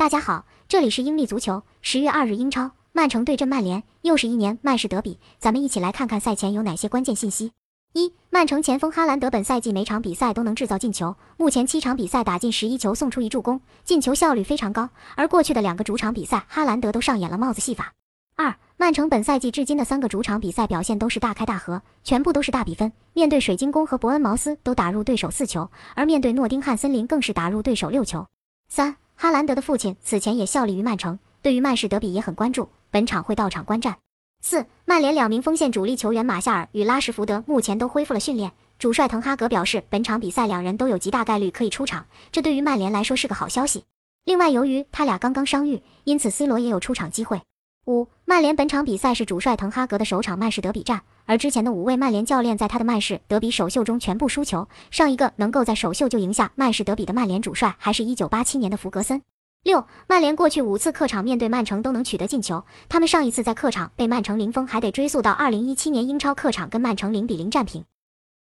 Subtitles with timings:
[0.00, 1.62] 大家好，这里是英利足球。
[1.82, 5.18] 十月二日，英超曼城对阵曼联，又是一年曼市德比。
[5.38, 7.52] 咱们一起来看看赛前有哪些关键信息。
[7.92, 14.88] 一、曼城前锋哈兰德本赛季每场比赛都能制造进球，目前七场比赛打进十一球，送出一助攻，进球效率非常高。
[15.16, 17.92] 而过去的两个主场比赛，哈兰德都上演了帽子戏法。
[18.36, 22.90] 二、曼城本赛季至今的三个主场比赛表现都是大开大合，全部都是大比分。
[23.12, 28.26] 面对水晶宫和伯恩茅斯都打入对手四球，而面对诺丁汉森林更是打入对手六球。
[28.70, 28.96] 三。
[29.22, 33.98] 哈兰德的父亲此前也效力于曼城，对于曼市德比也很关注，本场会到场观战。
[34.40, 43.84] 四，曼联两名锋线主力球员马夏尔与拉什福德目前都恢复了训练，主帅滕哈格表示，本场比赛两人都有极大概率可以出场，这对于曼联来说是个好消息。
[44.24, 47.42] 另外，由于他俩刚刚伤愈，因此 C 罗也有出场机会。
[47.84, 54.68] 五，曼联本场比赛是主帅滕哈格的首场曼市德比战，而之前的五位曼联教练在他的曼市德比首秀中全部输球。
[54.92, 59.20] 上一个能够在首秀就赢下曼市德比的曼联主帅，还是一九八七年的弗格森。
[59.64, 67.84] 六，曼联过去五次客场面对曼城都能取得进球，他们上一次在客场被曼城零封，还得追溯到二零一七年英超客场跟曼城零比零战平。